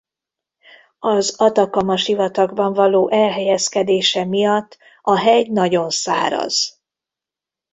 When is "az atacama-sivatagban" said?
0.99-2.73